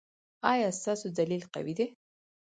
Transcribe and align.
ایا 0.51 0.69
ستاسو 0.79 1.07
دلیل 1.17 1.43
قوي 1.53 1.73
دی؟ 1.77 1.85